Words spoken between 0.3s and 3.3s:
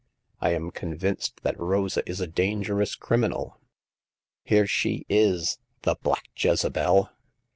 I am convinced that Rosa is a dangerous crim